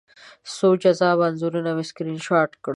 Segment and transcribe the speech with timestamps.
[0.55, 2.69] څو جذابه انځورونه مې سکرین شاټ کړل